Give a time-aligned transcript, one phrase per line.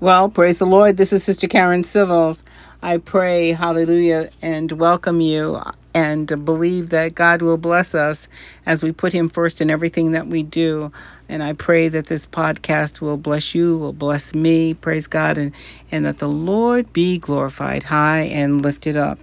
[0.00, 0.96] Well, praise the Lord.
[0.96, 2.44] This is Sister Karen Civils.
[2.80, 5.60] I pray, hallelujah, and welcome you
[5.92, 8.28] and believe that God will bless us
[8.64, 10.92] as we put Him first in everything that we do.
[11.28, 15.52] And I pray that this podcast will bless you, will bless me, praise God, and,
[15.90, 19.18] and that the Lord be glorified high and lifted up.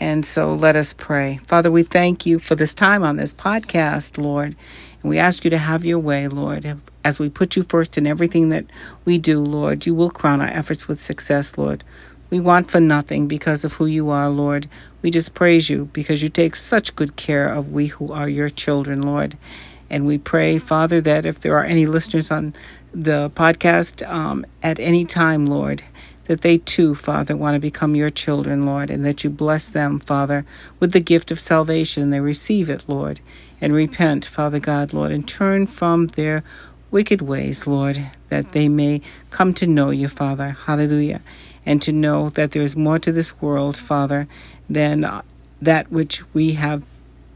[0.00, 1.40] And so let us pray.
[1.46, 4.56] Father, we thank you for this time on this podcast, Lord.
[5.06, 6.80] We ask you to have your way, Lord.
[7.04, 8.64] As we put you first in everything that
[9.04, 11.84] we do, Lord, you will crown our efforts with success, Lord.
[12.28, 14.66] We want for nothing because of who you are, Lord.
[15.02, 18.48] We just praise you because you take such good care of we who are your
[18.48, 19.38] children, Lord.
[19.88, 22.54] And we pray, Father, that if there are any listeners on
[22.92, 25.84] the podcast um, at any time, Lord,
[26.24, 30.00] that they too, Father, want to become your children, Lord, and that you bless them,
[30.00, 30.44] Father,
[30.80, 32.10] with the gift of salvation.
[32.10, 33.20] They receive it, Lord,
[33.60, 36.42] and repent, Father God, Lord, and turn from their
[36.90, 40.50] wicked ways, Lord, that they may come to know you, Father.
[40.50, 41.20] Hallelujah.
[41.64, 44.28] And to know that there is more to this world, Father,
[44.68, 45.22] than uh,
[45.60, 46.82] that which we have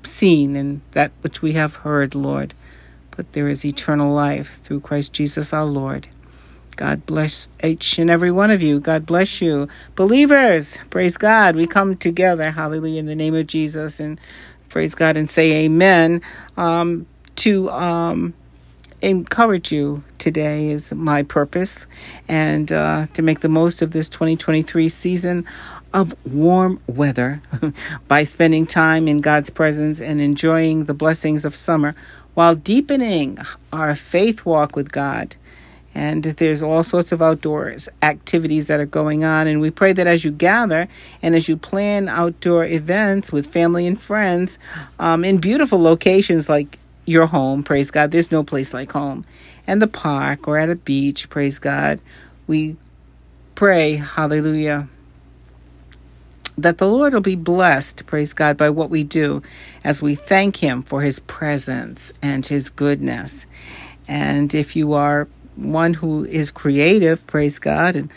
[0.03, 2.55] seen and that which we have heard, Lord.
[3.17, 6.09] But there is eternal life through Christ Jesus our Lord.
[6.77, 8.81] God bless each and every one of you.
[8.81, 9.69] God bless you.
[9.97, 11.55] Believers, praise God.
[11.55, 14.19] We come together, hallelujah, in the name of Jesus, and
[14.71, 16.23] praise God and say amen.
[16.57, 18.33] Um, to um,
[19.03, 21.87] encourage you today is my purpose,
[22.29, 25.45] and uh, to make the most of this 2023 season
[25.93, 27.43] of warm weather
[28.09, 31.95] by spending time in God's presence and enjoying the blessings of summer
[32.35, 33.39] while deepening
[33.73, 35.35] our faith walk with God.
[35.95, 39.47] And there's all sorts of outdoors activities that are going on.
[39.47, 40.89] And we pray that as you gather
[41.23, 44.59] and as you plan outdoor events with family and friends
[44.99, 49.25] um, in beautiful locations like your home, praise God, there's no place like home,
[49.67, 52.01] and the park or at a beach, praise God,
[52.47, 52.77] we
[53.57, 54.89] pray, hallelujah,
[56.57, 59.43] that the Lord will be blessed, praise God, by what we do
[59.83, 63.47] as we thank Him for His presence and His goodness.
[64.07, 65.29] And if you are
[65.61, 68.11] one who is creative, praise God, and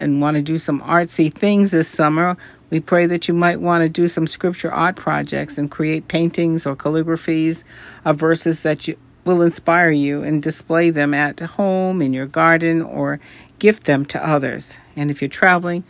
[0.00, 2.36] and want to do some artsy things this summer,
[2.70, 6.66] we pray that you might want to do some scripture art projects and create paintings
[6.66, 7.64] or calligraphies
[8.04, 12.82] of verses that you will inspire you and display them at home, in your garden,
[12.82, 13.20] or
[13.58, 14.78] gift them to others.
[14.96, 15.84] And if you're traveling,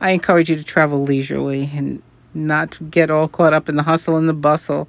[0.00, 2.02] I encourage you to travel leisurely and
[2.34, 4.88] not get all caught up in the hustle and the bustle.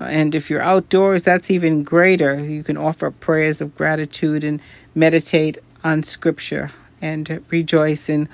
[0.00, 2.42] And if you're outdoors, that's even greater.
[2.42, 4.60] You can offer prayers of gratitude and
[4.94, 6.70] meditate on scripture
[7.02, 8.28] and rejoice in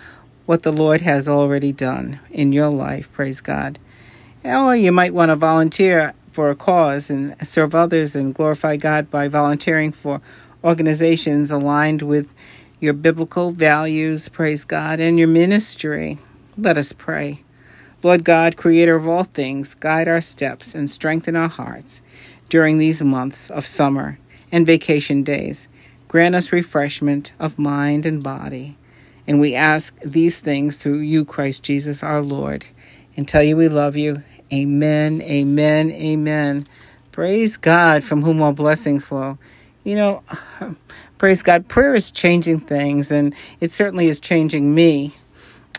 [0.47, 3.13] what the Lord has already done in your life.
[3.13, 3.79] Praise God.
[4.45, 9.11] Or you might want to volunteer for a cause and serve others and glorify God
[9.11, 10.21] by volunteering for
[10.63, 12.33] organizations aligned with
[12.79, 16.19] your biblical values, praise God, and your ministry.
[16.59, 17.46] Let us pray.
[18.07, 22.03] Lord God, creator of all things, guide our steps and strengthen our hearts
[22.49, 24.21] during these months of summer
[24.53, 25.67] and vacation days.
[26.07, 28.79] Grant us refreshment of mind and body.
[29.27, 32.65] And we ask these things through you, Christ Jesus, our Lord,
[33.17, 34.23] and tell you we love you.
[34.53, 36.69] Amen, amen, amen.
[37.11, 39.37] Praise God, from whom all blessings flow.
[39.83, 40.23] You know,
[41.19, 45.17] praise God, prayer is changing things, and it certainly is changing me.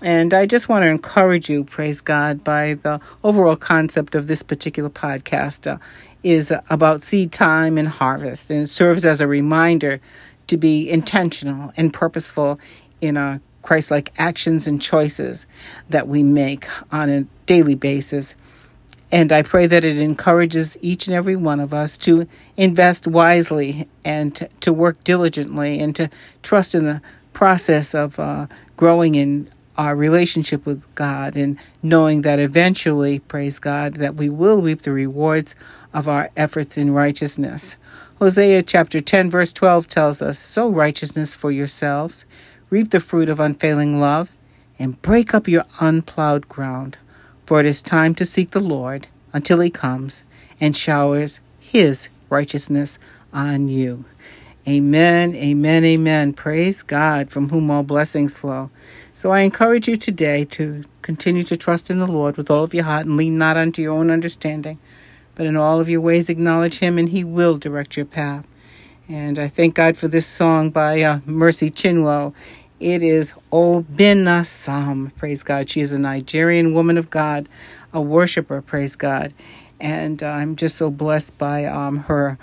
[0.01, 4.43] And I just want to encourage you, praise God, by the overall concept of this
[4.43, 5.79] particular podcast uh,
[6.21, 9.99] is about seed time and harvest, and it serves as a reminder
[10.47, 12.59] to be intentional and purposeful
[13.01, 15.45] in our Christ like actions and choices
[15.89, 18.35] that we make on a daily basis.
[19.11, 23.87] And I pray that it encourages each and every one of us to invest wisely
[24.05, 26.09] and to, to work diligently and to
[26.43, 27.01] trust in the
[27.33, 33.95] process of uh, growing in our relationship with God and knowing that eventually, praise God,
[33.95, 35.55] that we will reap the rewards
[35.93, 37.75] of our efforts in righteousness.
[38.19, 42.25] Hosea chapter 10, verse 12 tells us Sow righteousness for yourselves
[42.69, 44.31] reap the fruit of unfailing love,
[44.79, 46.97] and break up your unplowed ground.
[47.45, 50.23] For it is time to seek the Lord until he comes
[50.59, 52.99] and showers his righteousness
[53.33, 54.05] on you.
[54.67, 56.33] Amen, amen, amen.
[56.33, 58.69] Praise God, from whom all blessings flow.
[59.13, 62.73] So I encourage you today to continue to trust in the Lord with all of
[62.73, 64.77] your heart and lean not unto your own understanding,
[65.35, 68.45] but in all of your ways acknowledge him, and he will direct your path.
[69.07, 72.33] And I thank God for this song by uh, Mercy Chinwo.
[72.81, 75.15] It is Obinasom.
[75.15, 75.69] Praise God.
[75.69, 77.47] She is a Nigerian woman of God,
[77.93, 78.61] a worshiper.
[78.61, 79.33] Praise God.
[79.79, 82.37] And uh, I'm just so blessed by um, her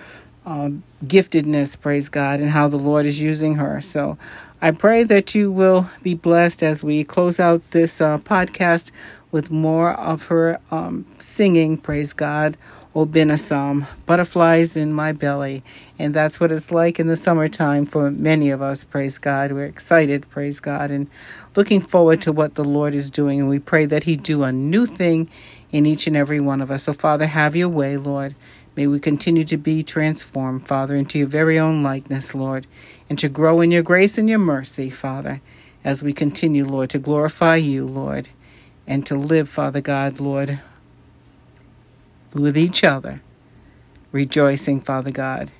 [0.46, 0.70] uh,
[1.04, 1.80] giftedness.
[1.80, 2.40] Praise God.
[2.40, 3.80] And how the Lord is using her.
[3.80, 4.18] So
[4.60, 8.90] I pray that you will be blessed as we close out this uh, podcast
[9.30, 12.56] with more of her um, singing, praise God,
[12.94, 15.62] Obinasom, butterflies in my belly.
[15.98, 19.50] And that's what it's like in the summertime for many of us, praise God.
[19.52, 21.10] We're excited, praise God, and
[21.56, 23.40] looking forward to what the Lord is doing.
[23.40, 25.28] And we pray that He do a new thing
[25.72, 26.84] in each and every one of us.
[26.84, 28.36] So, Father, have your way, Lord.
[28.76, 32.66] May we continue to be transformed, Father, into your very own likeness, Lord,
[33.08, 35.40] and to grow in your grace and your mercy, Father,
[35.84, 38.30] as we continue, Lord, to glorify you, Lord,
[38.84, 40.58] and to live, Father God, Lord,
[42.32, 43.22] with each other,
[44.10, 45.52] rejoicing, Father God,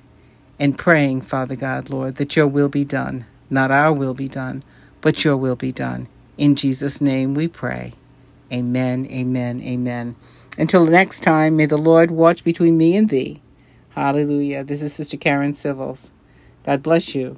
[0.59, 3.25] and praying, Father God, Lord, that your will be done.
[3.49, 4.61] Not our will be done,
[4.99, 6.07] but your will be done.
[6.37, 7.93] In Jesus' name we pray.
[8.51, 10.15] Amen, amen, amen.
[10.57, 13.41] Until next time, may the Lord watch between me and thee.
[13.89, 14.63] Hallelujah.
[14.63, 16.11] This is Sister Karen Civils.
[16.63, 17.37] God bless you.